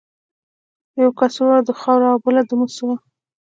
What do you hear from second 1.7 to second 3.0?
خاورو او بله د مسو وه.